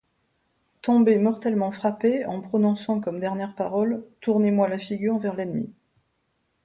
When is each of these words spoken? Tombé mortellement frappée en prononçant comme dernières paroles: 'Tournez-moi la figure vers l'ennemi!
Tombé 0.81 1.15
mortellement 1.19 1.71
frappée 1.71 2.25
en 2.25 2.41
prononçant 2.41 2.99
comme 2.99 3.19
dernières 3.19 3.53
paroles: 3.53 4.03
'Tournez-moi 4.21 4.67
la 4.67 4.79
figure 4.79 5.19
vers 5.19 5.35
l'ennemi! 5.35 5.71